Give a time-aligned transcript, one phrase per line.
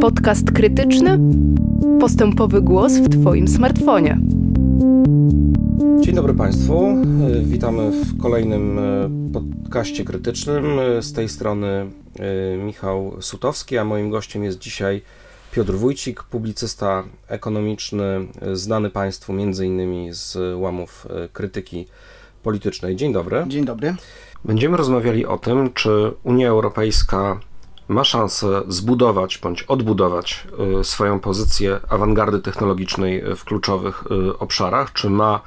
[0.00, 1.18] Podcast krytyczny.
[2.00, 4.18] Postępowy głos w Twoim smartfonie.
[6.00, 6.96] Dzień dobry Państwu.
[7.42, 10.64] Witamy w kolejnym e, podcaście krytycznym.
[11.00, 15.02] Z tej strony e, Michał Sutowski, a moim gościem jest dzisiaj
[15.52, 21.86] Piotr Wójcik, publicysta ekonomiczny, znany Państwu między innymi z łamów e, krytyki
[22.42, 22.96] politycznej.
[22.96, 23.44] Dzień dobry.
[23.48, 23.94] Dzień dobry.
[24.44, 27.40] Będziemy rozmawiali o tym, czy Unia Europejska
[27.90, 30.46] ma szansę zbudować bądź odbudować
[30.80, 35.40] y, swoją pozycję awangardy technologicznej w kluczowych y, obszarach, czy ma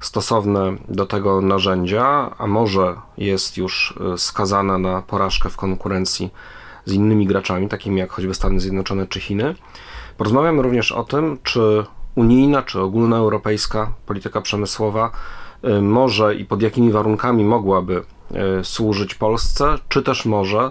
[0.00, 6.30] stosowne do tego narzędzia, a może jest już y, skazana na porażkę w konkurencji
[6.84, 9.54] z innymi graczami, takimi jak choćby Stany Zjednoczone czy Chiny.
[10.16, 11.84] Porozmawiamy również o tym, czy
[12.14, 15.10] unijna czy ogólnoeuropejska polityka przemysłowa
[15.82, 18.02] może i pod jakimi warunkami mogłaby
[18.62, 20.70] służyć Polsce, czy też może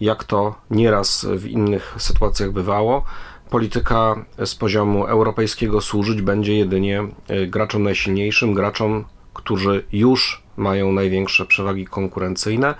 [0.00, 3.04] jak to nieraz w innych sytuacjach bywało,
[3.50, 9.04] polityka z poziomu europejskiego służyć będzie jedynie e, graczom najsilniejszym, graczom,
[9.34, 12.74] którzy już mają największe przewagi konkurencyjne,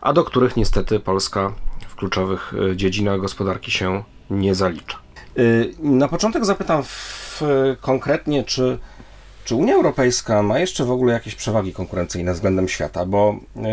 [0.00, 1.52] a do których niestety Polska
[1.88, 4.98] w kluczowych e, dziedzinach gospodarki się nie zalicza.
[5.36, 5.42] E,
[5.82, 7.42] na początek zapytam w,
[7.80, 8.78] konkretnie, czy
[9.44, 13.06] czy Unia Europejska ma jeszcze w ogóle jakieś przewagi konkurencyjne względem świata?
[13.06, 13.64] Bo yy,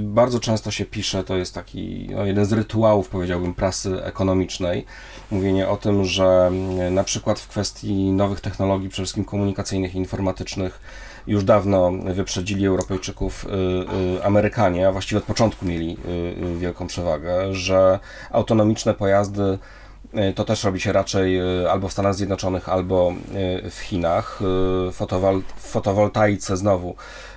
[0.00, 4.84] bardzo często się pisze, to jest taki no, jeden z rytuałów, powiedziałbym, prasy ekonomicznej,
[5.30, 9.98] mówienie o tym, że yy, na przykład w kwestii nowych technologii, przede wszystkim komunikacyjnych i
[9.98, 10.80] informatycznych,
[11.26, 13.46] już dawno wyprzedzili Europejczyków
[14.14, 15.96] yy, Amerykanie, a właściwie od początku mieli
[16.58, 17.98] wielką przewagę, że
[18.30, 19.58] autonomiczne pojazdy
[20.34, 23.12] to też robi się raczej e, albo w Stanach Zjednoczonych, albo
[23.64, 24.38] e, w Chinach.
[24.90, 25.06] W
[25.56, 26.94] fotowoltaice znowu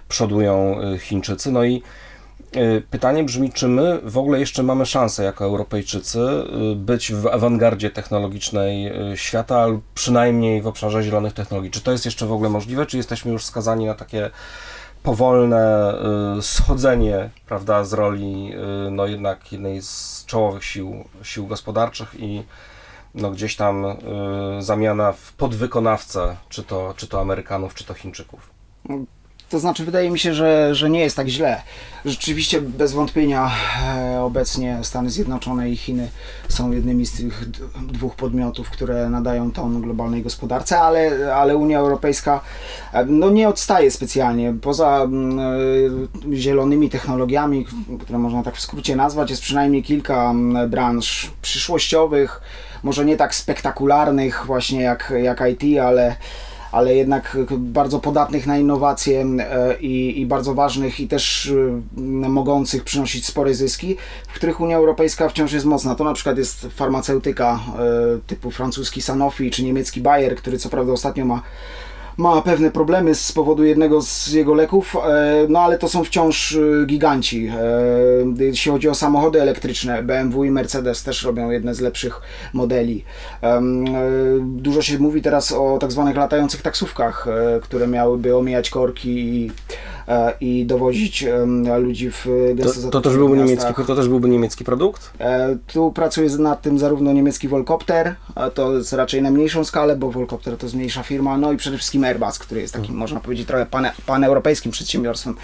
[0.08, 1.52] przodują Chińczycy.
[1.52, 1.84] No i
[2.90, 6.20] pytanie brzmi, czy my w ogóle jeszcze mamy szansę jako Europejczycy
[6.76, 11.72] być w awangardzie technologicznej świata, albo przynajmniej w obszarze zielonych technologii.
[11.72, 14.30] Czy to jest jeszcze w ogóle możliwe, czy jesteśmy już skazani na takie
[15.04, 15.94] powolne
[16.42, 18.54] schodzenie prawda, z roli
[18.92, 22.44] no jednak jednej z czołowych sił, sił gospodarczych i
[23.16, 23.96] no gdzieś tam y,
[24.60, 28.50] zamiana w podwykonawcę, czy to, czy to Amerykanów, czy to Chińczyków.
[29.52, 31.62] To znaczy, wydaje mi się, że, że nie jest tak źle.
[32.06, 33.52] Rzeczywiście, bez wątpienia,
[33.96, 36.10] e, obecnie Stany Zjednoczone i Chiny
[36.50, 37.50] są jednymi z tych
[37.82, 42.42] dwóch podmiotów, które nadają ton globalnej gospodarce, ale, ale Unia Europejska
[42.94, 44.54] e, no, nie odstaje specjalnie.
[44.62, 45.08] Poza
[46.32, 47.66] y, zielonymi technologiami,
[48.02, 50.34] które można tak w skrócie nazwać, jest przynajmniej kilka
[50.70, 52.42] branż przyszłościowych,
[52.84, 56.16] może nie tak spektakularnych właśnie jak, jak IT, ale
[56.72, 61.54] ale jednak bardzo podatnych na innowacje e, i, i bardzo ważnych i też
[61.98, 65.96] e, mogących przynosić spore zyski, w których Unia Europejska wciąż jest mocna.
[65.96, 67.80] To na przykład jest farmaceutyka e,
[68.28, 71.42] typu francuski Sanofi czy niemiecki Bayer, który co prawda ostatnio ma
[72.18, 76.56] ma pewne problemy z powodu jednego z jego leków, e, no ale to są wciąż
[76.56, 77.48] e, giganci.
[78.40, 82.22] E, jeśli chodzi o samochody elektryczne, BMW i Mercedes też robią jedne z lepszych
[82.54, 83.04] modeli.
[84.42, 87.28] Dużo się mówi teraz o tak zwanych latających taksówkach,
[87.62, 89.52] które miałyby omijać korki i
[90.42, 91.26] i dowozić
[91.80, 95.12] ludzi w gęsto to, to też byłby niemiecki, To też byłby niemiecki produkt?
[95.20, 98.16] E, tu pracuje nad tym zarówno niemiecki Volcopter,
[98.54, 101.78] to jest raczej na mniejszą skalę, bo Volcopter to jest mniejsza firma, no i przede
[101.78, 103.00] wszystkim Airbus, który jest takim, hmm.
[103.00, 105.36] można powiedzieć, trochę pane, paneuropejskim przedsiębiorstwem.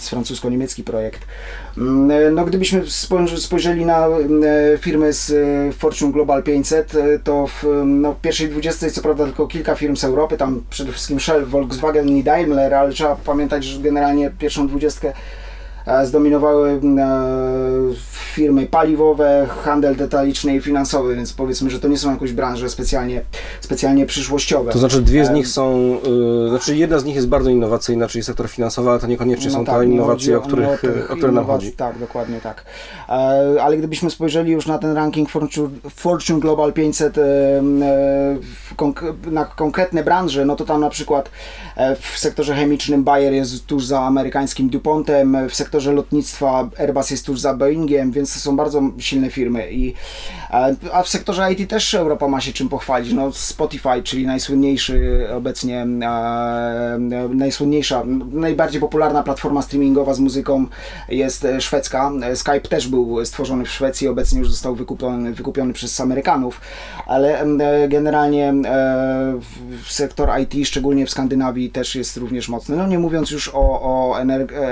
[0.00, 1.20] Jest francusko-niemiecki projekt.
[1.78, 2.82] Mm, e, no gdybyśmy
[3.36, 4.06] spojrzeli na
[4.78, 5.32] firmy z
[5.76, 6.92] Fortune Global 500,
[7.24, 11.20] to w no, pierwszej 20 co prawda tylko kilka firm z Europy, tam przede wszystkim
[11.20, 15.49] Shell, Volkswagen i Daimler, ale trzeba pamiętać, że generalnie pierwszą dwudziestkę e,
[16.04, 16.80] zdominowały e,
[18.34, 23.22] firmy paliwowe, handel detaliczny i finansowy, więc powiedzmy, że to nie są jakieś branże specjalnie,
[23.60, 24.72] specjalnie przyszłościowe.
[24.72, 25.96] To znaczy dwie z nich są,
[26.42, 29.52] yy, znaczy jedna z nich jest bardzo innowacyjna, czyli sektor finansowy, ale to niekoniecznie no
[29.52, 31.72] są tak, te innowacje, o, których, o, o które nam chodzi.
[31.72, 32.64] Tak, dokładnie tak.
[33.08, 33.12] E,
[33.62, 40.04] ale gdybyśmy spojrzeli już na ten ranking Fortune, Fortune Global 500 e, e, na konkretne
[40.04, 41.30] branże, no to tam na przykład
[41.76, 47.26] e, w sektorze chemicznym Bayer jest tuż za amerykańskim DuPontem, w sektorze lotnictwa Airbus jest
[47.26, 49.72] tuż za Boeingiem, więc to są bardzo silne firmy.
[49.72, 49.94] I,
[50.92, 53.12] a w sektorze IT też Europa ma się czym pochwalić.
[53.12, 55.86] No, Spotify, czyli najsłynniejszy obecnie,
[57.34, 58.02] najsłynniejsza,
[58.32, 60.66] najbardziej popularna platforma streamingowa z muzyką
[61.08, 62.12] jest szwedzka.
[62.34, 66.60] Skype też był stworzony w Szwecji, obecnie już został wykupiony, wykupiony przez Amerykanów,
[67.06, 67.46] ale
[67.88, 68.54] generalnie
[69.88, 72.76] sektor IT, szczególnie w Skandynawii, też jest również mocny.
[72.76, 74.20] No nie mówiąc już o, o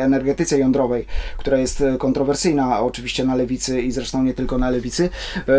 [0.01, 0.88] energetyce jądrowej,
[1.37, 5.11] która jest kontrowersyjna oczywiście na lewicy i zresztą nie tylko na lewicy,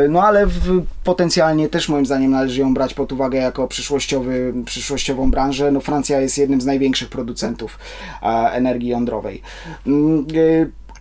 [0.10, 5.32] no ale w, potencjalnie też moim zdaniem należy ją brać pod uwagę jako przyszłościowy, przyszłościową
[5.32, 5.72] branżę.
[5.72, 7.80] No Francja jest jednym z największych producentów
[8.52, 9.42] energii jądrowej.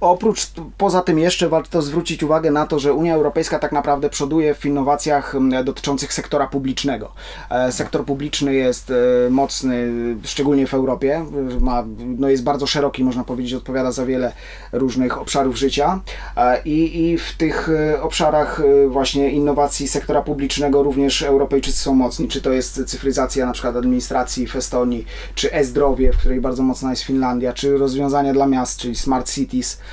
[0.00, 0.46] Oprócz,
[0.76, 4.66] poza tym jeszcze warto zwrócić uwagę na to, że Unia Europejska tak naprawdę przoduje w
[4.66, 5.34] innowacjach
[5.64, 7.12] dotyczących sektora publicznego.
[7.50, 9.88] E, sektor publiczny jest e, mocny,
[10.24, 11.24] szczególnie w Europie,
[11.60, 14.32] ma, no jest bardzo szeroki, można powiedzieć, odpowiada za wiele
[14.72, 16.00] różnych obszarów życia
[16.36, 17.68] e, i, i w tych
[18.00, 23.76] obszarach właśnie innowacji sektora publicznego również Europejczycy są mocni, czy to jest cyfryzacja na przykład
[23.76, 28.80] administracji w Estonii, czy e-zdrowie, w której bardzo mocna jest Finlandia, czy rozwiązania dla miast,
[28.80, 29.87] czyli smart cities, E,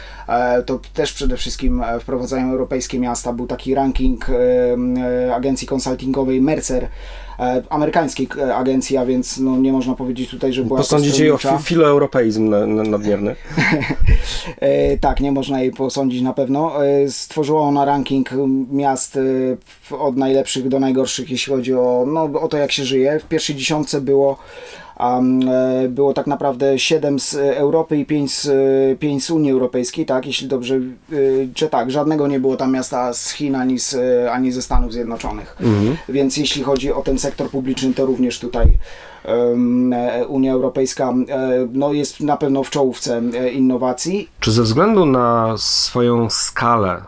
[0.66, 3.34] to też przede wszystkim e, wprowadzają europejskie miasta.
[3.34, 6.88] Był taki ranking e, agencji konsultingowej Mercer,
[7.70, 12.50] amerykańskiej agencji, a więc no, nie można powiedzieć tutaj, że była Posądzić jej o filoeuropeizm
[12.90, 13.36] nadmierny?
[15.02, 16.74] tak, nie można jej posądzić na pewno.
[17.10, 18.30] Stworzyła ona ranking
[18.72, 19.20] miast
[19.92, 23.20] od najlepszych do najgorszych, jeśli chodzi o, no, o to, jak się żyje.
[23.20, 24.38] W pierwszej dziesiątce było
[24.96, 30.06] a e, było tak naprawdę 7 z Europy i 5 z, 5 z Unii Europejskiej,
[30.06, 30.80] tak, jeśli dobrze,
[31.54, 33.96] czy tak, żadnego nie było tam miasta z Chin ani, z,
[34.32, 35.58] ani ze Stanów Zjednoczonych.
[35.62, 35.98] Mhm.
[36.10, 38.78] Więc jeśli chodzi o ten sektor publiczny, to również tutaj
[40.28, 44.30] Unia Europejska e, no, jest na pewno w czołówce e, innowacji.
[44.40, 47.02] Czy ze względu na swoją skalę,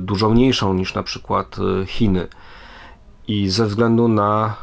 [0.00, 1.56] dużo mniejszą niż na przykład
[1.86, 2.26] Chiny,
[3.28, 4.54] i ze względu na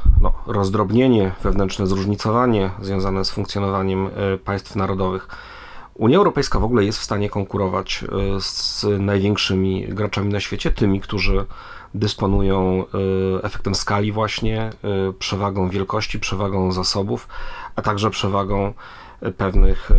[0.48, 5.28] rozdrobnienie, wewnętrzne zróżnicowanie związane z funkcjonowaniem e, państw narodowych,
[5.96, 11.02] Unia Europejska w ogóle jest w stanie konkurować e, z największymi graczami na świecie, tymi,
[11.02, 11.46] którzy
[11.94, 12.84] dysponują
[13.40, 14.70] e, efektem skali właśnie,
[15.20, 17.28] przewagą wielkości, przewagą zasobów,
[17.76, 18.74] a także przewagą
[19.38, 19.92] pewnych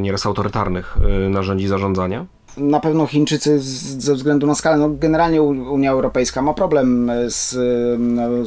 [0.00, 0.96] nieraz autorytarnych
[1.30, 2.26] narzędzi zarządzania?
[2.56, 7.56] Na pewno Chińczycy ze względu na skalę, no generalnie Unia Europejska ma problem z,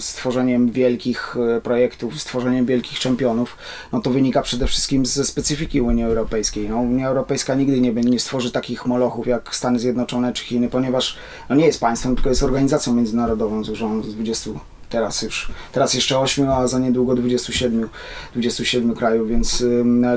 [0.04, 3.57] stworzeniem wielkich e, projektów, stworzeniem wielkich czempionów.
[3.92, 6.69] No to wynika przede wszystkim ze specyfiki Unii Europejskiej.
[6.69, 11.18] No, Unia Europejska nigdy nie, nie stworzy takich molochów jak Stany Zjednoczone czy Chiny, ponieważ
[11.50, 14.51] no nie jest państwem, tylko jest organizacją międzynarodową złożoną z 20
[14.89, 17.89] teraz już, teraz jeszcze 8, a za niedługo 27,
[18.34, 19.63] 27 krajów, więc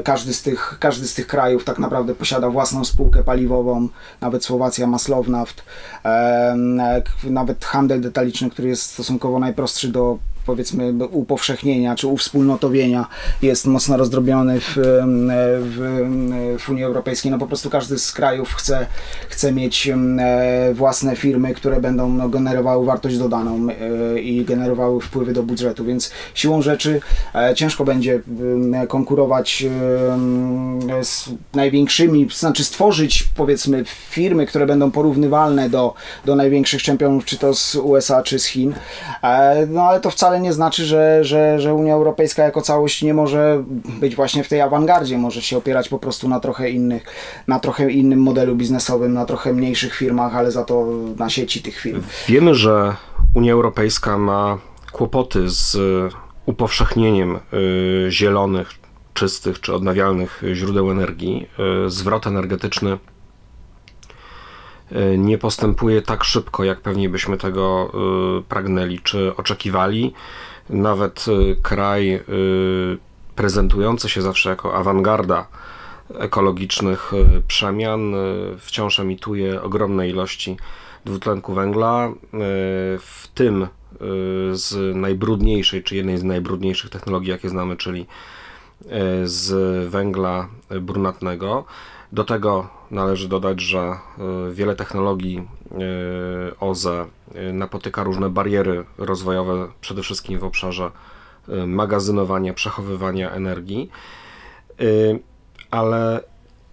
[0.04, 3.88] każdy z, tych, każdy z tych krajów tak naprawdę posiada własną spółkę paliwową,
[4.20, 5.62] nawet Słowacja ma Slovnaft,
[7.24, 13.06] nawet handel detaliczny, który jest stosunkowo najprostszy do powiedzmy upowszechnienia czy uwspólnotowienia
[13.42, 14.76] jest mocno rozdrobiony w,
[15.60, 17.30] w, w Unii Europejskiej.
[17.30, 18.86] No po prostu każdy z krajów chce,
[19.28, 25.32] chce mieć e, własne firmy, które będą no, generowały wartość dodaną e, i generowały wpływy
[25.32, 27.00] do budżetu, więc siłą rzeczy
[27.34, 28.20] e, ciężko będzie
[28.88, 29.64] konkurować
[31.02, 35.94] z największymi, znaczy stworzyć powiedzmy firmy, które będą porównywalne do,
[36.24, 38.74] do największych czempionów, czy to z USA, czy z Chin.
[39.68, 43.64] No ale to wcale nie znaczy, że, że, że Unia Europejska jako całość nie może
[44.00, 47.04] być właśnie w tej awangardzie, może się opierać po prostu na trochę innych,
[47.48, 50.86] na trochę innym modelu biznesowym, na trochę mniejszych firmach, ale za to
[51.18, 52.02] na sieci tych firm.
[52.28, 52.96] Wiemy, że
[53.34, 54.58] Unia Europejska ma
[54.92, 55.76] kłopoty z
[56.46, 58.70] upowszechnieniem y, zielonych,
[59.14, 61.48] czystych czy odnawialnych źródeł energii.
[61.86, 62.98] Y, zwrot energetyczny
[65.18, 67.92] nie postępuje tak szybko, jak pewnie byśmy tego
[68.38, 70.12] y, pragnęli czy oczekiwali.
[70.70, 72.20] Nawet y, kraj
[73.36, 75.46] prezentujący się zawsze jako awangarda
[76.18, 77.12] ekologicznych
[77.48, 78.14] przemian
[78.58, 80.56] wciąż emituje ogromne ilości
[81.04, 82.12] dwutlenku węgla,
[82.98, 83.66] w tym
[84.52, 88.06] z najbrudniejszej, czy jednej z najbrudniejszych technologii, jakie znamy, czyli
[89.24, 90.48] z węgla
[90.80, 91.64] brunatnego.
[92.12, 93.98] Do tego należy dodać, że e,
[94.52, 100.90] wiele technologii e, OZE e, napotyka różne bariery rozwojowe, przede wszystkim w obszarze
[101.66, 103.90] magazynowania, przechowywania energii.
[105.70, 106.24] Ale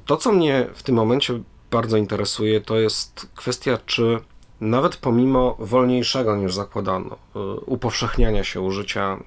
[0.06, 1.40] to, co mnie w tym momencie
[1.72, 4.20] bardzo interesuje, to jest kwestia, czy
[4.62, 9.18] nawet pomimo wolniejszego niż zakładano y, upowszechniania się użycia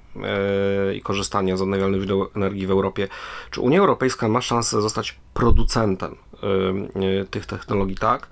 [0.89, 3.07] y, i korzystania z odnawialnych źródeł energii w Europie,
[3.51, 6.15] czy Unia Europejska ma szansę zostać producentem
[7.21, 8.27] y, tych technologii tak,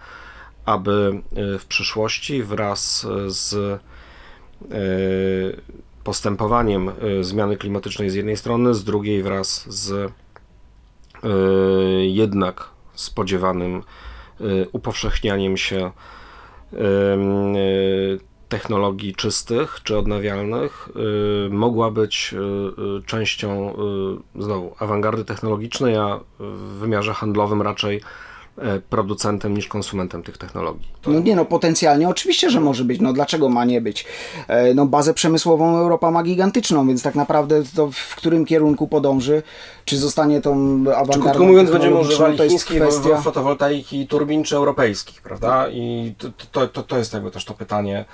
[0.66, 1.22] aby
[1.60, 3.82] w przyszłości wraz z
[6.04, 6.92] postępowaniem
[7.22, 10.12] zmiany klimatycznej z jednej strony, z drugiej wraz z
[12.02, 13.84] jednak spodziewanym
[14.72, 15.92] upowszechnianiem się
[18.50, 20.90] technologii czystych czy odnawialnych
[21.48, 23.74] y, mogła być y, częścią
[24.40, 28.02] znowu awangardy technologicznej, a w wymiarze handlowym raczej
[28.90, 30.88] producentem niż konsumentem tych technologii.
[31.08, 33.02] No nie no, potencjalnie oczywiście, że może być.
[33.02, 34.06] No dlaczego ma nie być?
[34.48, 39.44] E, No bazę przemysłową Europa ma gigantyczną, więc tak naprawdę to w którym kierunku podąży,
[39.86, 40.52] czy zostanie tą
[40.82, 43.18] awangardą Czy krótko mówiąc będziemy używali to jest kwestia...
[43.22, 45.70] fotowoltaiki turbin czy europejskich, prawda?
[45.70, 48.06] I to, to, to, to jest jakby też to pytanie.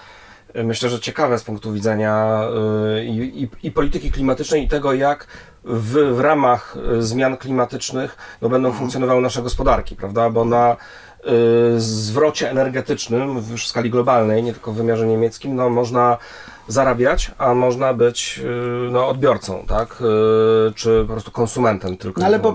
[0.64, 2.44] Myślę, że ciekawe z punktu widzenia
[3.00, 3.06] y,
[3.36, 5.28] i, i, polityki klimatycznej i tego, jak
[5.64, 10.30] w, w ramach y, zmian klimatycznych no, będą funkcjonowały nasze gospodarki, prawda?
[10.30, 16.18] Bo na y, zwrocie energetycznym w skali globalnej, nie tylko w wymiarze niemieckim, no, można
[16.68, 20.04] zarabiać, a można być y, no, odbiorcą, tak?
[20.76, 22.22] Czy po prostu konsumentem tylko.
[22.22, 22.54] No ale po,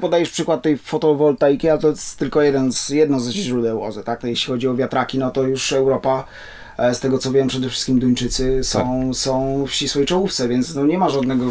[0.00, 4.24] podajesz przykład tej fotowoltaiki, a to jest tylko jeden z, jedno ze źródeł OZE, tak?
[4.24, 6.61] Jeśli chodzi o wiatraki, no to już Europa, e,
[6.92, 9.16] z tego co wiem, przede wszystkim Duńczycy są, Tak.
[9.16, 11.44] są w ścisłej czołówce, więc no nie ma żadnego,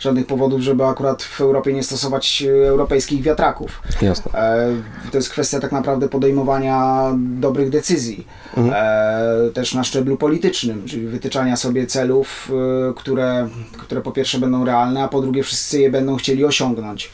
[0.00, 3.82] żadnych powodów, żeby akurat w Europie nie stosować e, europejskich wiatraków.
[4.02, 4.32] Jasne.
[4.32, 4.68] E,
[5.10, 11.56] To jest kwestia tak naprawdę podejmowania dobrych decyzji, e, też na szczeblu politycznym, czyli wytyczania
[11.56, 12.50] sobie celów,
[12.90, 13.48] e, które,
[13.78, 17.10] które po pierwsze będą realne, a po drugie wszyscy je będą chcieli osiągnąć.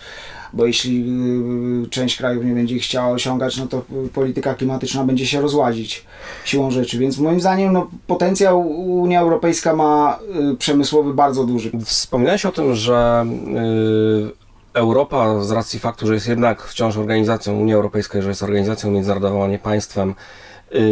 [0.55, 1.05] Bo jeśli
[1.85, 5.41] y, część krajów nie będzie ich chciała osiągać, no to y, polityka klimatyczna będzie się
[5.41, 6.05] rozłazić
[6.45, 6.99] siłą rzeczy.
[6.99, 8.71] Więc moim zdaniem no, potencjał
[9.01, 10.19] Unia Europejska ma
[10.53, 11.71] y, przemysłowy bardzo duży.
[11.85, 13.27] Wspominałeś o tym, że
[14.31, 14.45] y,
[14.75, 19.45] Europa z racji faktu, że jest jednak wciąż organizacją Unii Europejskiej, że jest organizacją międzynarodową,
[19.45, 20.15] a nie państwem, y,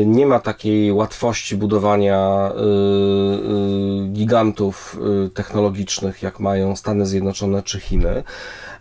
[0.07, 2.61] nie ma takiej łatwości budowania y,
[4.05, 8.25] y, gigantów y, technologicznych, jak mają Stany Zjednoczone czy Chiny,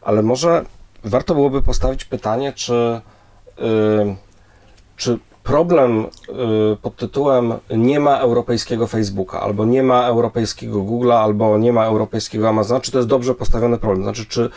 [0.01, 0.65] ale może
[1.03, 3.01] warto byłoby postawić pytanie, czy,
[3.59, 4.15] y,
[4.97, 5.19] czy
[5.51, 6.05] problem
[6.73, 11.85] y, pod tytułem nie ma europejskiego Facebooka, albo nie ma europejskiego Google'a, albo nie ma
[11.85, 14.03] europejskiego Amazona, czy to jest dobrze postawiony problem?
[14.03, 14.49] Znaczy, czy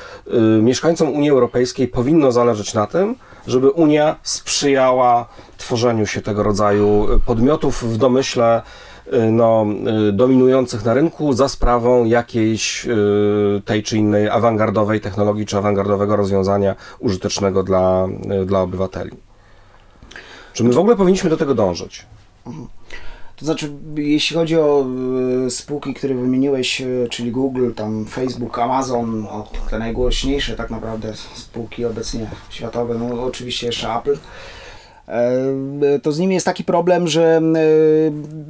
[0.59, 7.07] y, mieszkańcom Unii Europejskiej powinno zależeć na tym, żeby Unia sprzyjała tworzeniu się tego rodzaju
[7.13, 8.63] y, podmiotów w domyśle
[9.31, 9.67] no,
[10.13, 12.87] dominujących na rynku za sprawą jakiejś
[13.65, 18.09] tej czy innej awangardowej technologii czy awangardowego rozwiązania użytecznego dla,
[18.47, 19.11] dla obywateli.
[20.55, 22.07] Czy my w ogóle powinniśmy do tego dążyć?
[23.37, 24.87] To znaczy, jeśli chodzi o
[25.47, 29.27] y, spółki, które wymieniłeś, y, czyli Google, tam Facebook, Amazon,
[29.71, 34.17] te najgłośniejsze tak naprawdę spółki obecnie światowe, no oczywiście jeszcze Apple, e,
[36.03, 37.41] to z nimi jest taki problem, że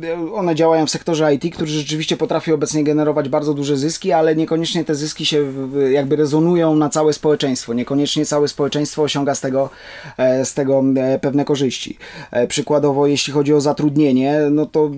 [0.02, 4.37] y, one działają w sektorze IT, który rzeczywiście potrafi obecnie generować bardzo duże zyski, ale
[4.37, 5.52] niekoniecznie te zyski się
[5.90, 7.75] jakby rezonują na całe społeczeństwo.
[7.75, 9.70] Niekoniecznie całe społeczeństwo osiąga z tego,
[10.16, 11.99] e, z tego e, pewne korzyści.
[12.30, 14.90] E, Przykładowo, jeśli chodzi o zatrudnienie, no to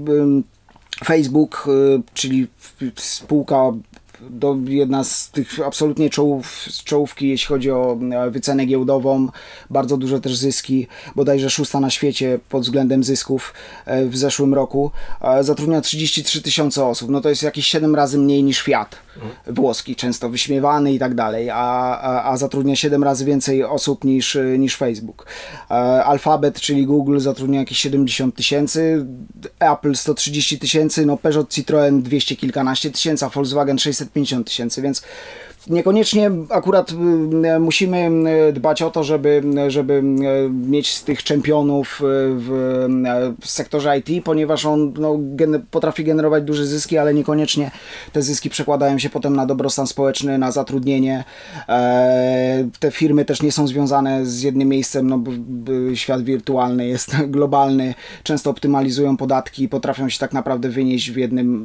[1.05, 2.47] Facebook, y, czyli
[2.97, 3.73] spółka
[4.21, 9.29] do, jedna z tych absolutnie czołów, czołówki, jeśli chodzi o e, wycenę giełdową,
[9.71, 13.55] bardzo duże też zyski, bodajże szósta na świecie pod względem zysków
[13.85, 18.19] e, w zeszłym roku, e, zatrudnia 33 tysiące osób, no to jest jakieś 7 razy
[18.19, 18.97] mniej niż Fiat.
[19.47, 21.57] Włoski, często wyśmiewany i tak dalej, a,
[22.01, 25.27] a, a zatrudnia 7 razy więcej osób niż, niż Facebook.
[26.05, 29.07] Alphabet, czyli Google zatrudnia jakieś 70 tysięcy,
[29.59, 35.03] Apple 130 tysięcy, no Peugeot, Citroën 200 kilkanaście tysięcy, a Volkswagen 650 tysięcy, więc
[35.69, 38.11] niekoniecznie akurat y, musimy
[38.49, 42.01] y, dbać o to, żeby, żeby y, mieć z tych czempionów
[42.39, 47.71] w, w sektorze IT, ponieważ on no, gen- potrafi generować duże zyski, ale niekoniecznie
[48.13, 51.25] te zyski przekładają się potem na dobrostan społeczny, na zatrudnienie.
[51.69, 55.23] E, te firmy też nie są związane z jednym miejscem, no
[55.95, 61.65] świat wirtualny jest globalny, często optymalizują podatki i potrafią się tak naprawdę wynieść w jednym,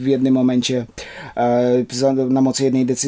[0.00, 0.86] w jednym momencie
[1.36, 1.84] e,
[2.28, 2.99] na mocy jednej decyzji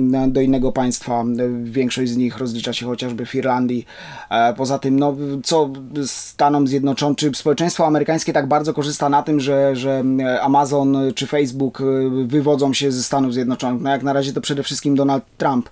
[0.00, 1.24] na- do innego państwa.
[1.62, 3.86] Większość z nich rozlicza się chociażby w Irlandii.
[4.30, 5.70] E, Poza tym, no, co
[6.06, 10.04] Stanom Zjednoczonym, czy społeczeństwo amerykańskie tak bardzo korzysta na tym, że, że
[10.42, 11.84] Amazon czy Facebook y,
[12.26, 13.82] wywodzą się ze Stanów Zjednoczonych?
[13.82, 15.70] No jak na razie to przede wszystkim Donald Trump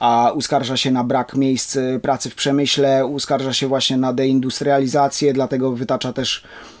[0.00, 5.32] a uskarża się na brak miejsc y, pracy w przemyśle, uskarża się właśnie na deindustrializację,
[5.32, 6.75] dlatego wytacza też e,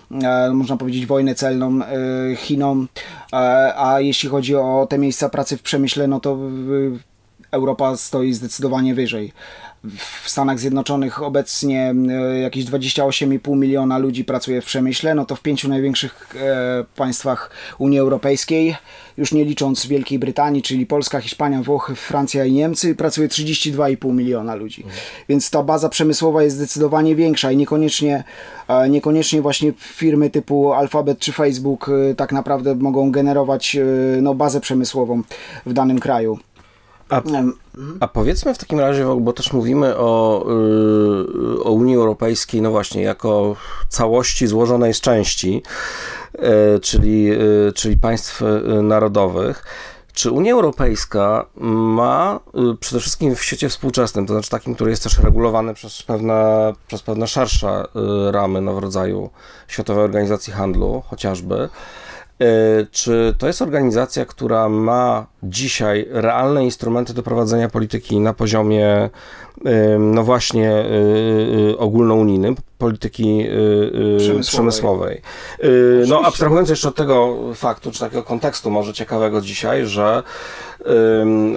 [0.52, 2.88] można powiedzieć wojnę celną e, Chinom,
[3.32, 3.36] e,
[3.76, 6.38] a jeśli chodzi o te miejsca pracy w przemyśle, no to
[7.50, 9.32] Europa stoi zdecydowanie wyżej.
[10.22, 15.40] W Stanach Zjednoczonych obecnie e, jakieś 28,5 miliona ludzi pracuje w przemyśle, no to w
[15.40, 18.76] pięciu największych e, państwach Unii Europejskiej,
[19.18, 24.54] już nie licząc Wielkiej Brytanii, czyli Polska, Hiszpania, Włochy, Francja i Niemcy, pracuje 32,5 miliona
[24.54, 24.84] ludzi.
[25.28, 28.24] Więc ta baza przemysłowa jest zdecydowanie większa i niekoniecznie,
[28.68, 33.76] e, niekoniecznie właśnie firmy typu Alphabet czy Facebook tak naprawdę mogą generować
[34.22, 35.22] no, bazę przemysłową
[35.66, 36.38] w danym kraju.
[37.08, 37.22] A,
[38.00, 40.44] a powiedzmy w takim razie, bo też mówimy o,
[41.56, 43.56] y, o Unii Europejskiej, no właśnie, jako
[43.88, 45.62] całości złożonej z części,
[46.34, 48.42] y, czyli, y, czyli państw
[48.82, 49.64] narodowych.
[50.12, 52.40] Czy Unia Europejska ma
[52.80, 57.02] przede wszystkim w świecie współczesnym, to znaczy takim, który jest też regulowany przez pewne, przez
[57.02, 57.84] pewne szersze
[58.30, 59.30] ramy no, w rodzaju
[59.68, 61.68] Światowej Organizacji Handlu chociażby,
[62.90, 69.10] czy to jest organizacja, która ma dzisiaj realne instrumenty do prowadzenia polityki na poziomie,
[69.98, 70.84] no właśnie, e,
[71.72, 73.46] e, ogólnounijnym, polityki
[74.18, 74.42] przemysłowej?
[74.42, 75.22] przemysłowej.
[76.08, 80.22] No, abstrahując jeszcze od tego faktu, czy takiego kontekstu może ciekawego dzisiaj, że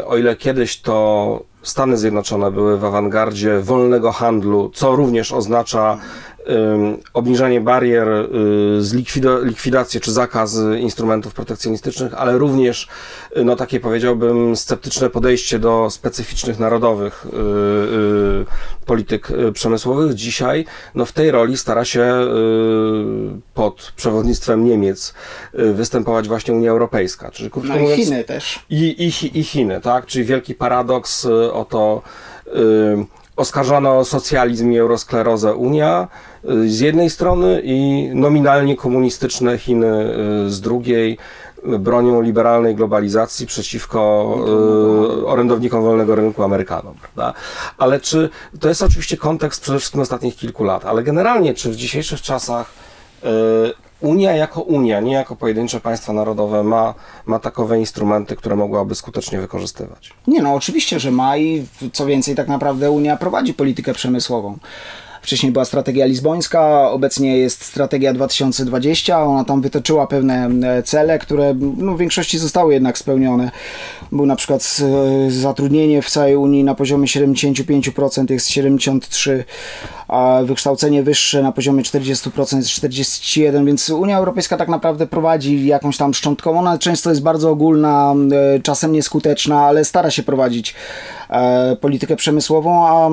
[0.05, 5.97] o ile kiedyś to Stany Zjednoczone były w awangardzie wolnego handlu, co również oznacza
[7.13, 8.25] obniżanie barier, y,
[9.43, 12.87] likwidację czy zakaz instrumentów protekcjonistycznych, ale również,
[13.37, 20.13] y, no takie powiedziałbym, sceptyczne podejście do specyficznych narodowych y, polityk przemysłowych.
[20.13, 20.65] Dzisiaj
[20.95, 22.13] no w tej roli stara się
[23.53, 25.13] pod przewodnictwem Niemiec
[25.53, 27.31] występować właśnie Unia Europejska.
[27.31, 28.59] Czyli, no mówiąc, i Chiny też.
[28.69, 30.05] I, i, I Chiny, tak?
[30.05, 32.01] Czyli wielki paradoks o to,
[33.35, 36.07] oskarżano o socjalizm i eurosklerozę Unia
[36.43, 40.15] z jednej strony i nominalnie komunistyczne Chiny
[40.47, 41.17] y, z drugiej
[41.79, 44.35] bronią liberalnej globalizacji przeciwko
[45.21, 47.33] y, orędownikom wolnego rynku Amerykanom, prawda?
[47.77, 48.29] Ale czy
[48.59, 52.71] to jest oczywiście kontekst przede wszystkim ostatnich kilku lat, ale generalnie czy w dzisiejszych czasach
[54.01, 56.93] Unia jako Unia, nie jako pojedyncze państwa narodowe, ma,
[57.25, 60.13] ma takowe instrumenty, które mogłaby skutecznie wykorzystywać.
[60.27, 64.57] Nie, no oczywiście, że ma i co więcej, tak naprawdę Unia prowadzi politykę przemysłową.
[65.21, 69.23] Wcześniej była strategia lizbońska, obecnie jest strategia 2020.
[69.23, 73.51] Ona tam wytoczyła pewne e, cele, które no, w większości zostały jednak spełnione.
[74.11, 74.77] Był na przykład
[75.27, 79.43] e, zatrudnienie w całej Unii na poziomie 75%, jest 73%,
[80.43, 86.13] wykształcenie wyższe na poziomie 40% jest 41%, więc Unia Europejska tak naprawdę prowadzi jakąś tam
[86.13, 86.59] szczątką.
[86.59, 88.15] Ona często jest bardzo ogólna,
[88.55, 90.75] e, czasem nieskuteczna, ale stara się prowadzić
[91.81, 93.09] politykę przemysłową, a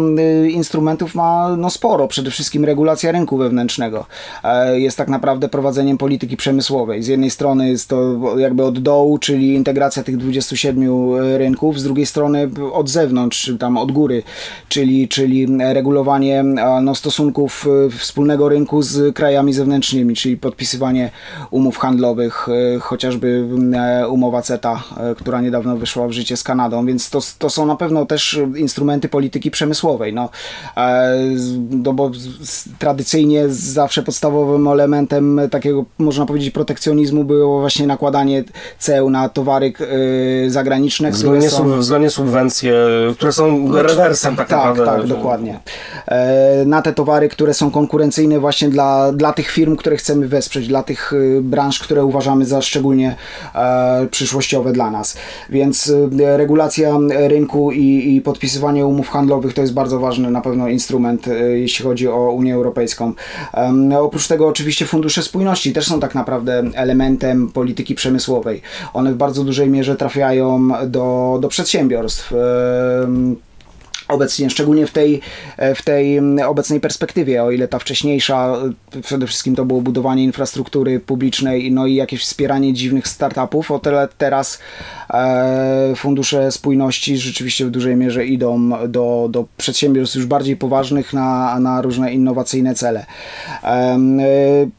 [0.49, 2.09] instrumentów ma no, sporo.
[2.09, 4.07] Przede wszystkim regulacja rynku wewnętrznego
[4.45, 7.03] e, jest tak naprawdę prowadzeniem polityki przemysłowej.
[7.03, 12.07] Z jednej strony jest to jakby od dołu, czyli integracja tych 27 rynków, z drugiej
[12.07, 14.23] strony od zewnątrz, tam od góry,
[14.69, 16.45] czyli, czyli regulowanie
[16.87, 21.11] no, stosunków e, wspólnego rynku z krajami zewnętrznymi, czyli podpisywanie
[21.51, 23.45] umów handlowych, e, chociażby
[24.09, 24.83] umowa CETA,
[25.17, 29.09] która niedawno wyszła w życie z Kanadą, więc to, to są na pewno też instrumenty
[29.09, 30.13] polityki przemysłowej.
[30.13, 30.29] No,
[31.71, 32.11] no bo
[32.79, 38.45] tradycyjnie zawsze podstawowym elementem takiego, można powiedzieć, protekcjonizmu było właśnie nakładanie
[38.79, 39.73] ceł na towary
[40.49, 41.11] zagraniczne.
[41.11, 41.79] Względnie, są...
[41.79, 42.75] względnie subwencje,
[43.15, 44.85] które są znaczy, rewersem tak, tak naprawdę.
[44.85, 45.61] Tak, tak, dokładnie.
[46.09, 50.69] E, na te towary, które są konkurencyjne właśnie dla, dla tych firm, które chcemy wesprzeć,
[50.69, 53.17] dla tych y, branż, które uważamy za szczególnie
[53.55, 55.17] e, przyszłościowe dla nas.
[55.51, 60.69] Więc y, regulacja rynku i, i podpisywanie umów handlowych to jest bardzo ważny na pewno
[60.69, 63.13] instrument, y, jeśli chodzi o Unię Europejską.
[64.01, 68.63] Oprócz tego oczywiście fundusze spójności też są tak naprawdę elementem polityki przemysłowej.
[68.95, 72.33] One w bardzo dużej mierze trafiają do, do przedsiębiorstw
[74.09, 75.21] obecnie, szczególnie w tej,
[75.75, 78.57] w tej obecnej perspektywie, o ile ta wcześniejsza
[79.03, 84.09] przede wszystkim to było budowanie infrastruktury publicznej, no i jakieś wspieranie dziwnych startupów, o tyle
[84.19, 84.59] teraz
[85.11, 91.61] e, fundusze spójności rzeczywiście w dużej mierze idą do, do przedsiębiorstw już bardziej poważnych na,
[91.61, 93.07] na różne innowacyjne cele.
[93.65, 93.99] E,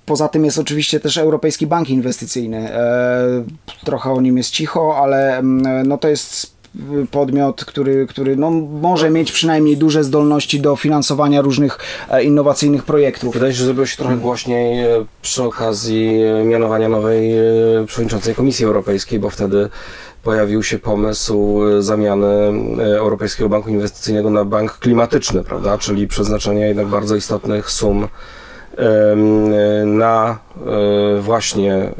[0.06, 2.72] poza tym jest oczywiście też Europejski Bank Inwestycyjny.
[2.72, 3.44] E,
[3.86, 5.42] trochę o nim jest cicho, ale
[5.86, 6.57] no to jest
[7.12, 8.52] podmiot, który, który no,
[8.82, 13.34] może mieć przynajmniej duże zdolności do finansowania różnych e, innowacyjnych projektów.
[13.34, 17.32] Wydaje się, że zrobiło się trochę głośniej e, przy okazji e, mianowania nowej
[17.88, 19.70] przewodniczącej Komisji Europejskiej, bo wtedy
[20.24, 22.28] pojawił się pomysł zamiany
[22.98, 25.78] Europejskiego Banku Inwestycyjnego na bank klimatyczny, prawda?
[25.78, 28.08] Czyli przeznaczenia jednak bardzo istotnych sum
[29.86, 30.40] na
[31.22, 31.92] właśnie e,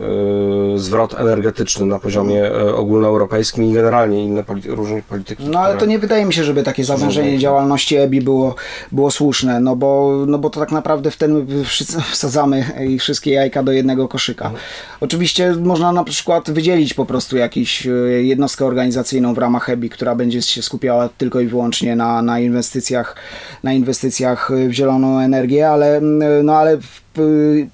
[0.76, 4.70] zwrot energetyczny na poziomie e, ogólnoeuropejskim i generalnie inne polity
[5.10, 5.44] polityki.
[5.46, 8.56] No ale to nie wydaje mi się, żeby takie zawężenie działalności EBI było,
[8.92, 11.48] było słuszne, no bo, no bo to tak naprawdę w ten
[12.12, 14.46] wsadzamy ich wszystkie jajka do jednego koszyka.
[14.46, 14.64] Mhm.
[15.02, 17.90] Oczywiście można na przykład wydzielić po prostu jakąś e,
[18.24, 23.16] jednostkę organizacyjną w ramach HEBI, która będzie się skupiała tylko i wyłącznie na, na inwestycjach,
[23.64, 26.02] na inwestycjach w zieloną energię, ale,
[26.44, 26.78] no ale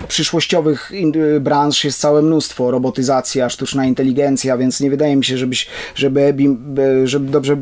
[0.08, 0.92] przyszłościowych
[1.40, 6.58] branż jest całe mnóstwo, robotyzacja, sztuczna inteligencja, więc nie wydaje mi się, żebyś, żeby, EBI,
[7.04, 7.58] żeby dobrze,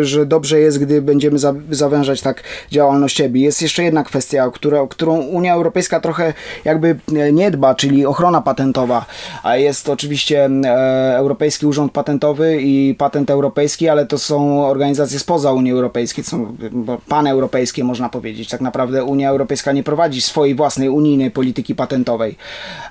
[0.00, 3.40] że dobrze jest, gdy będziemy za, zawężać tak działalność EBI.
[3.40, 6.96] Jest jeszcze jedna kwestia, która, którą Unia Europejska trochę jakby
[7.32, 9.06] nie dba, czyli ochrona patentowa,
[9.42, 15.52] a jest oczywiście e, Europejski Urząd Patentowy i Patent Europejski, ale to są organizacje spoza
[15.52, 16.56] Unii Europejskiej, są
[17.08, 18.48] paneuropejskie można powiedzieć.
[18.48, 22.36] Tak naprawdę Unia Europejska nie prowadzi swojej własnej unijnej polityki patentowej.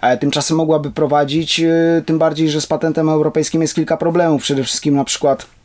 [0.01, 4.41] E, tymczasem mogłaby prowadzić, e, tym bardziej, że z patentem europejskim jest kilka problemów.
[4.41, 5.62] Przede wszystkim na przykład E,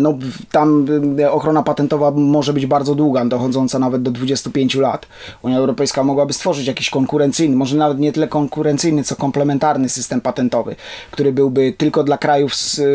[0.00, 0.18] no,
[0.52, 0.86] tam
[1.20, 5.06] e, ochrona patentowa może być bardzo długa, dochodząca nawet do 25 lat.
[5.42, 10.76] Unia Europejska mogłaby stworzyć jakiś konkurencyjny, może nawet nie tyle konkurencyjny, co komplementarny system patentowy,
[11.10, 12.52] który byłby tylko dla krajów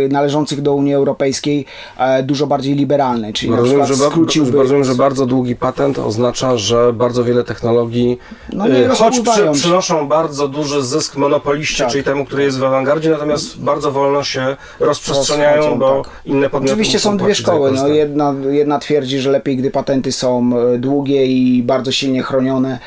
[0.09, 1.65] należących do Unii Europejskiej
[1.97, 3.33] e, dużo bardziej liberalny.
[3.33, 4.57] Czyli rozumiem, że, skróciłby...
[4.57, 8.19] rozumiem, że bardzo długi patent oznacza, że bardzo wiele technologii,
[8.53, 8.65] no
[8.97, 11.91] choć przy, przynoszą bardzo duży zysk monopoliście, tak.
[11.91, 16.11] czyli temu, który jest w awangardzie, natomiast bardzo wolno się rozprzestrzeniają, bo tak.
[16.25, 17.71] inne Oczywiście są dwie szkoły.
[17.71, 22.79] No, jedna, jedna twierdzi, że lepiej, gdy patenty są e, długie i bardzo silnie chronione,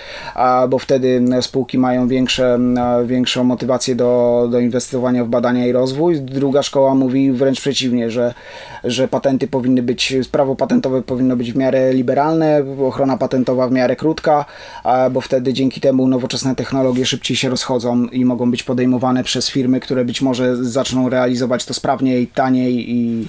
[0.69, 2.59] bo wtedy spółki mają większe,
[3.07, 6.21] większą motywację do, do inwestowania w badania i rozwój.
[6.21, 8.35] Druga szkoła mówi wręcz przeciwnie, że,
[8.85, 13.97] że patenty powinny być, prawo patentowe powinno być w miarę liberalne, ochrona patentowa w miarę
[13.97, 14.45] krótka,
[15.11, 19.81] bo wtedy dzięki temu nowoczesne technologie szybciej się rozchodzą i mogą być podejmowane przez firmy,
[19.81, 23.29] które być może zaczną realizować to sprawniej, taniej i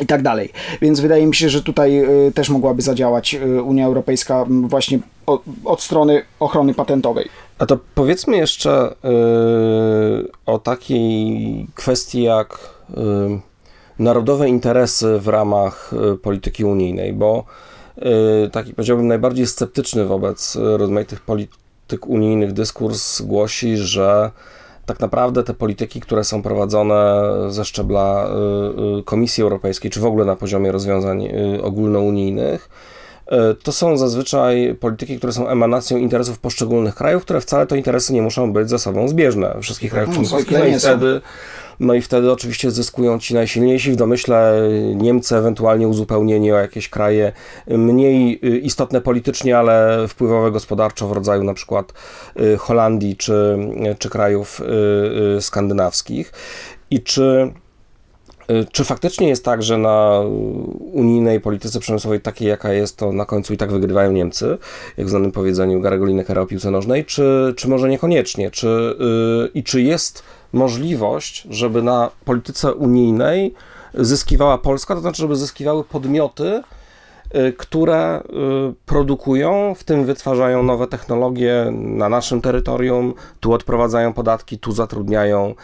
[0.00, 0.52] i tak dalej.
[0.80, 4.98] Więc wydaje mi się, że tutaj y, też mogłaby zadziałać y, Unia Europejska właśnie
[5.64, 7.28] od strony ochrony patentowej.
[7.58, 12.78] A to powiedzmy jeszcze y, o takiej kwestii jak
[13.98, 15.90] narodowe interesy w ramach
[16.22, 17.44] polityki unijnej, bo
[18.52, 24.30] taki powiedziałbym najbardziej sceptyczny wobec rozmaitych polityk unijnych dyskurs głosi, że
[24.88, 30.04] tak naprawdę te polityki, które są prowadzone ze szczebla y, y, Komisji Europejskiej, czy w
[30.04, 32.68] ogóle na poziomie rozwiązań y, ogólnounijnych,
[33.62, 38.22] to są zazwyczaj polityki, które są emanacją interesów poszczególnych krajów, które wcale to interesy nie
[38.22, 39.56] muszą być ze sobą zbieżne.
[39.62, 40.58] Wszystkich krajów no, członkowskich.
[40.58, 41.20] No i wtedy
[41.80, 44.62] no i wtedy oczywiście zyskują ci najsilniejsi, w domyśle
[44.94, 47.32] Niemcy, ewentualnie uzupełnieni o jakieś kraje
[47.66, 51.92] mniej y, istotne politycznie, ale wpływowe gospodarczo w rodzaju na przykład
[52.40, 53.58] y, Holandii czy,
[53.98, 54.60] czy krajów
[55.36, 56.32] y, skandynawskich.
[56.90, 57.52] I czy
[58.72, 60.20] czy faktycznie jest tak, że na
[60.92, 64.58] unijnej polityce przemysłowej takiej, jaka jest, to na końcu i tak wygrywają Niemcy,
[64.96, 68.50] jak w znanym powiedzeniu Garego Linekera o piłce nożnej, czy, czy może niekoniecznie?
[68.50, 73.54] Czy, yy, I czy jest możliwość, żeby na polityce unijnej
[73.94, 76.62] zyskiwała Polska, to znaczy, żeby zyskiwały podmioty,
[77.34, 84.58] y, które y, produkują, w tym wytwarzają nowe technologie na naszym terytorium, tu odprowadzają podatki,
[84.58, 85.54] tu zatrudniają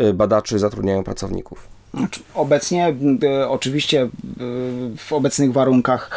[0.00, 1.81] y, badaczy, zatrudniają pracowników.
[1.94, 2.94] Znaczy, obecnie,
[3.48, 4.08] oczywiście
[4.96, 6.10] w obecnych warunkach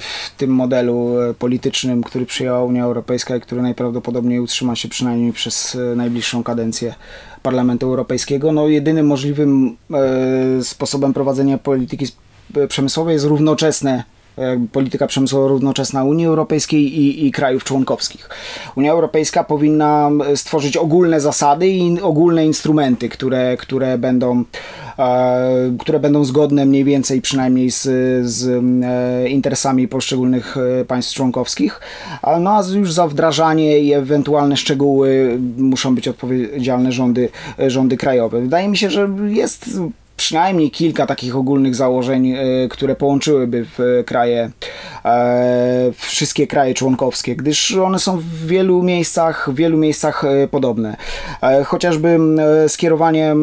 [0.00, 5.74] w tym modelu politycznym, który przyjęła Unia Europejska i który najprawdopodobniej utrzyma się przynajmniej przez
[5.74, 6.94] e, najbliższą kadencję
[7.42, 8.52] Parlamentu Europejskiego.
[8.52, 9.76] No, jedynym możliwym
[10.58, 12.06] e, sposobem prowadzenia polityki
[12.68, 14.04] przemysłowej jest równoczesne
[14.72, 18.28] polityka przemysłowa równoczesna Unii Europejskiej i, i krajów członkowskich.
[18.76, 24.44] Unia Europejska powinna stworzyć ogólne zasady i ogólne instrumenty, które, które będą
[24.98, 27.82] e, które będą zgodne mniej więcej przynajmniej z,
[28.26, 28.48] z
[28.84, 31.80] e, interesami poszczególnych e, państw członkowskich,
[32.40, 37.28] no a już za wdrażanie i ewentualne szczegóły muszą być odpowiedzialne rządy,
[37.66, 38.40] rządy krajowe.
[38.40, 39.80] Wydaje mi się, że jest
[40.18, 44.50] przynajmniej kilka takich ogólnych założeń, e, które połączyłyby w kraje,
[45.04, 50.96] e, wszystkie kraje członkowskie, gdyż one są w wielu miejscach, w wielu miejscach e, podobne.
[51.64, 52.18] Chociażby
[52.68, 53.34] skierowanie,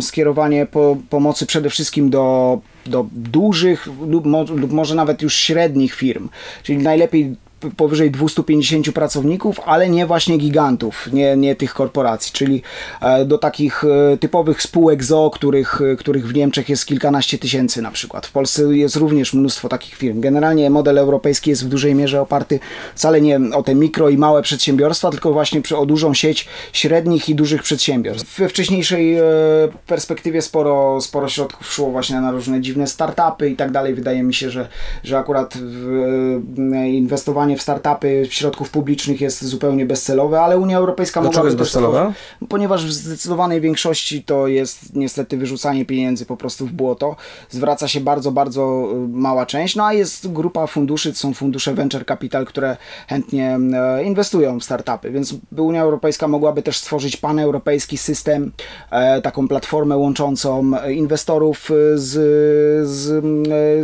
[0.00, 6.28] skierowanie po, pomocy przede wszystkim do do dużych lub, lub może nawet już średnich firm.
[6.62, 7.36] Czyli najlepiej
[7.76, 12.62] powyżej 250 pracowników, ale nie właśnie gigantów, nie, nie tych korporacji, czyli
[13.00, 17.82] e, do takich e, typowych spółek ZO, których, e, których w Niemczech jest kilkanaście tysięcy
[17.82, 18.26] na przykład.
[18.26, 20.20] W Polsce jest również mnóstwo takich firm.
[20.20, 22.60] Generalnie model europejski jest w dużej mierze oparty
[22.94, 27.34] wcale nie o te mikro i małe przedsiębiorstwa, tylko właśnie o dużą sieć średnich i
[27.34, 28.38] dużych przedsiębiorstw.
[28.38, 29.16] We wcześniejszej
[29.86, 33.94] perspektywie sporo, sporo środków szło właśnie na różne dziwne startupy i tak dalej.
[33.94, 34.68] Wydaje mi się, że,
[35.04, 35.54] że akurat
[36.86, 41.58] inwestowanie inwestowanie w startupy środków publicznych jest zupełnie bezcelowe, ale Unia Europejska Dlaczego mogłaby jest
[41.58, 42.12] bezcelowe?
[42.48, 47.16] Ponieważ w zdecydowanej większości to jest niestety wyrzucanie pieniędzy po prostu w błoto.
[47.50, 51.74] Zwraca się bardzo, bardzo y, mała część, no a jest grupa funduszy, to są fundusze
[51.74, 52.76] venture capital, które
[53.08, 58.52] chętnie e, inwestują w startupy, więc Unia Europejska mogłaby też stworzyć paneuropejski system,
[58.90, 62.12] e, taką platformę łączącą e, inwestorów e, z,
[62.88, 63.24] z,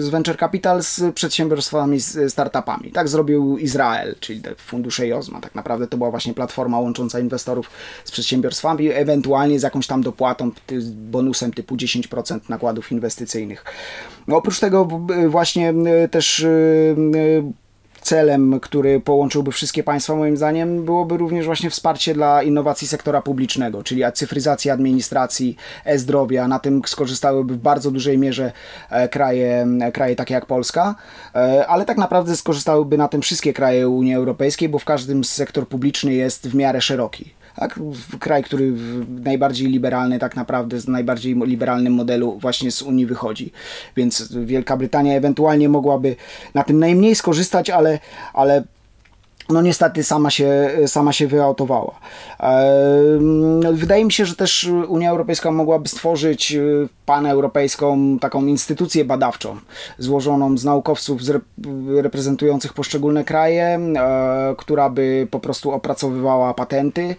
[0.04, 2.92] z venture capital z przedsiębiorstwami, z startupami.
[2.92, 5.40] Tak zrobił Izrael, czyli fundusze JOZMA.
[5.40, 7.70] Tak naprawdę to była właśnie platforma łącząca inwestorów
[8.04, 10.50] z przedsiębiorstwami, ewentualnie z jakąś tam dopłatą,
[10.92, 13.64] bonusem typu 10% nakładów inwestycyjnych.
[14.26, 14.88] No, oprócz tego
[15.28, 17.52] właśnie e, też e, e,
[18.02, 23.82] celem, który połączyłby wszystkie państwa, moim zdaniem, byłoby również właśnie wsparcie dla innowacji sektora publicznego,
[23.82, 26.48] czyli cyfryzacji administracji, e-zdrowia.
[26.48, 28.52] Na tym skorzystałyby w bardzo dużej mierze
[28.90, 30.94] e, kraje, e, kraje takie jak Polska,
[31.34, 35.68] e, ale tak naprawdę skorzystałyby na tym wszystkie kraje Unii Europejskiej, bo w każdym sektor
[35.68, 37.41] publiczny jest w miarę szeroki.
[37.56, 38.72] Tak, w- kraj, który
[39.08, 43.52] najbardziej liberalny, tak naprawdę z najbardziej liberalnym modelu właśnie z Unii wychodzi.
[43.96, 46.16] Więc Wielka Brytania ewentualnie mogłaby
[46.54, 47.98] na tym najmniej skorzystać, ale,
[48.32, 48.64] ale
[49.48, 51.94] no niestety sama się, sama się wyautowała.
[53.72, 56.62] Wydaje mi się, że też Unia Europejska mogłaby stworzyć e,
[57.06, 59.56] paneuropejską taką instytucję badawczą,
[59.98, 61.20] złożoną z naukowców
[61.96, 67.16] reprezentujących poszczególne kraje, e, która by po prostu opracowywała patenty,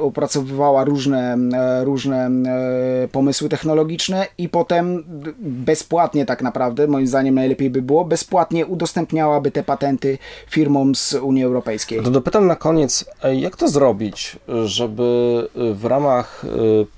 [0.00, 5.04] opracowywała różne, e, różne e, pomysły technologiczne i potem
[5.38, 11.44] bezpłatnie tak naprawdę, moim zdaniem najlepiej by było, bezpłatnie udostępniałaby te patenty firmom z Unii
[11.44, 12.02] Europejskiej.
[12.02, 16.44] To dopytam na koniec, e, jak to zrobić, żeby w ramach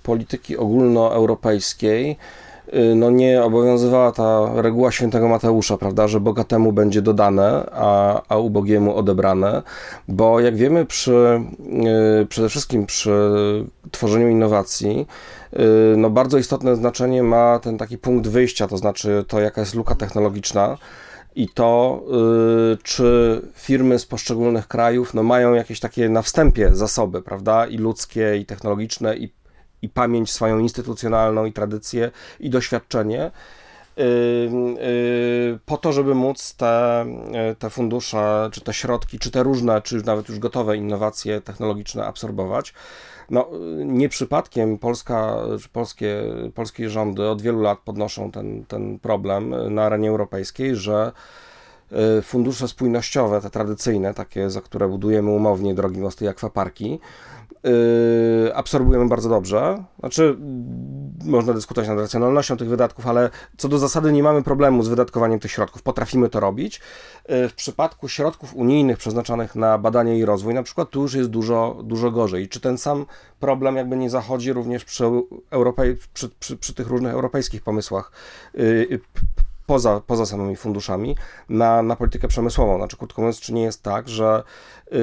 [0.03, 2.17] polityki ogólnoeuropejskiej
[2.97, 8.97] no nie obowiązywała ta reguła świętego Mateusza, prawda, że bogatemu będzie dodane, a, a ubogiemu
[8.97, 9.63] odebrane,
[10.09, 11.43] bo jak wiemy przy,
[12.23, 13.31] e, przede wszystkim przy
[13.91, 15.07] tworzeniu innowacji,
[15.53, 15.59] e,
[15.97, 19.95] no bardzo istotne znaczenie ma ten taki punkt wyjścia, to znaczy to jaka jest luka
[19.95, 20.79] technologiczna,
[21.35, 22.03] i to,
[22.75, 27.79] y, czy firmy z poszczególnych krajów no, mają jakieś takie na wstępie zasoby, prawda, i
[27.79, 29.33] ludzkie, i technologiczne, i,
[29.83, 33.31] i pamięć swoją instytucjonalną, i tradycję, i doświadczenie,
[33.99, 37.05] y, y, po to, żeby móc te,
[37.53, 42.07] y, te fundusze, czy te środki, czy te różne, czy nawet już gotowe innowacje technologiczne
[42.07, 42.75] absorbować.
[43.31, 43.49] No,
[43.85, 46.23] nie przypadkiem Polska, czy polskie,
[46.55, 51.13] polskie rządy od wielu lat podnoszą ten, ten problem na arenie europejskiej, że
[52.23, 57.01] fundusze spójnościowe, te tradycyjne, takie, za które budujemy umownie drogi, mosty i akwaparki,
[57.65, 59.85] yy, absorbujemy bardzo dobrze.
[59.99, 60.37] Znaczy,
[61.25, 65.39] można dyskutować nad racjonalnością tych wydatków, ale co do zasady nie mamy problemu z wydatkowaniem
[65.39, 65.83] tych środków.
[65.83, 66.81] Potrafimy to robić.
[67.29, 71.31] Yy, W przypadku środków unijnych przeznaczonych na badanie i rozwój, na przykład, tu już jest
[71.31, 72.49] dużo, dużo gorzej.
[72.49, 73.07] Czy ten sam
[73.41, 75.05] problem jakby nie zachodzi również przy,
[75.51, 78.13] Europej, przy, przy, przy tych różnych europejskich pomysłach
[79.73, 81.17] poza, poza samymi funduszami
[81.49, 82.77] na, na politykę przemysłową.
[82.77, 84.43] Znaczy, krótko mówiąc, czy nie jest tak, że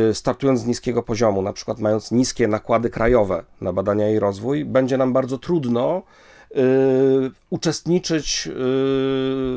[0.10, 4.66] y, startując z niskiego poziomu, na przykład mając niskie nakłady krajowe na badania i rozwój,
[4.66, 6.04] będzie nam bardzo trudno
[6.52, 6.56] y,
[7.50, 8.52] uczestniczyć y,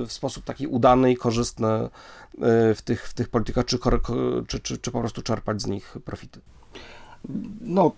[0.07, 1.89] w sposób taki udany i korzystny
[2.75, 3.79] w tych, w tych politykach, czy,
[4.49, 6.41] czy, czy, czy po prostu czerpać z nich profity.
[7.61, 7.93] No,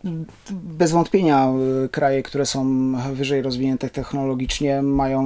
[0.51, 1.53] bez wątpienia
[1.85, 5.25] y, kraje, które są wyżej rozwinięte technologicznie, mają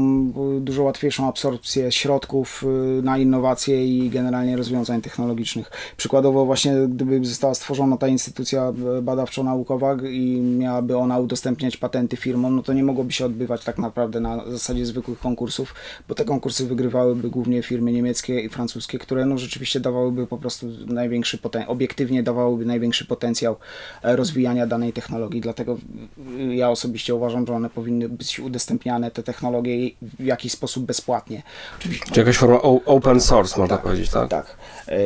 [0.58, 2.64] y, dużo łatwiejszą absorpcję środków
[2.98, 5.70] y, na innowacje i generalnie rozwiązań technologicznych.
[5.96, 12.62] Przykładowo, właśnie gdyby została stworzona ta instytucja badawczo-naukowa i miałaby ona udostępniać patenty firmom, no
[12.62, 15.74] to nie mogłoby się odbywać tak naprawdę na zasadzie zwykłych konkursów,
[16.08, 20.66] bo te konkursy wygrywałyby głównie firmy niemieckie i francuskie, które no rzeczywiście dawałyby po prostu
[20.86, 25.40] największy potencjał, obiektywnie dawałyby największy potencjał e, rozwijania danej technologii.
[25.40, 25.76] Dlatego
[26.38, 31.42] y, ja osobiście uważam, że one powinny być udostępniane, te technologie w jakiś sposób bezpłatnie.
[31.78, 34.30] Oczywiście, Czy jakaś forma open source, można powiedzieć, tak?
[34.30, 34.56] tak.
[34.88, 34.98] E,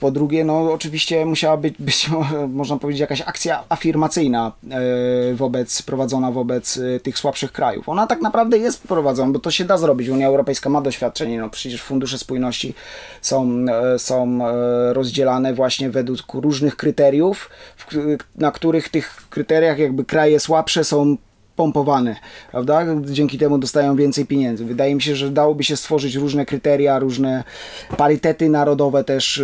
[0.00, 2.10] Po drugie, no oczywiście musiała być, być
[2.48, 7.88] można powiedzieć, jakaś akcja afirmacyjna e, wobec, prowadzona wobec e, tych słabszych krajów.
[7.88, 10.08] Ona tak naprawdę jest prowadzona, bo to się da zrobić.
[10.08, 12.74] Unia Europejska ma doświadczenie, no przecież fundusze spójności
[13.22, 17.86] są, e, są e, rozdzielane właśnie według różnych kryteriów, w,
[18.36, 21.16] na których tych kryteriach jakby kraje słabsze są
[21.60, 22.16] pompowane,
[22.50, 22.86] prawda?
[23.04, 24.64] Dzięki temu dostają więcej pieniędzy.
[24.64, 27.44] Wydaje mi się, że dałoby się stworzyć różne kryteria, różne
[27.96, 29.42] parytety narodowe też,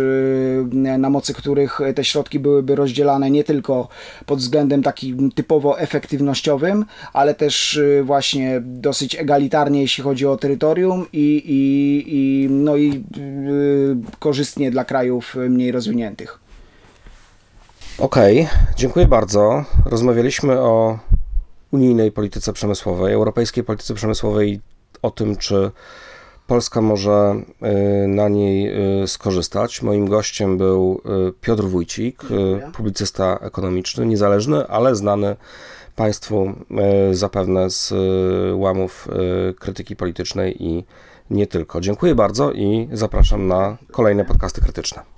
[0.73, 3.87] yy, na mocy których te środki byłyby rozdzielane nie tylko
[4.25, 11.05] pod względem takim typowo efektywnościowym, ale też yy, właśnie dosyć egalitarnie, jeśli chodzi o terytorium
[11.13, 16.46] i, i, i, no i yy, korzystnie dla krajów mniej rozwiniętych.
[17.99, 19.63] Okej, dziękuję bardzo.
[19.85, 20.99] Rozmawialiśmy o
[21.71, 24.61] unijnej polityce przemysłowej, europejskiej polityce przemysłowej,
[25.01, 25.71] o tym, czy
[26.47, 27.35] Polska może
[28.05, 28.71] y, na niej
[29.03, 29.81] y, skorzystać.
[29.81, 32.21] Moim gościem był y, Piotr Wójcik,
[32.73, 35.35] publicysta ekonomiczny, niezależny, ale znany
[35.95, 36.53] Państwu
[37.11, 37.93] zapewne z
[38.55, 39.07] łamów
[39.59, 40.85] krytyki politycznej i
[41.29, 41.81] nie tylko.
[41.81, 45.16] Dziękuję bardzo i zapraszam na kolejne podcasty krytyczne.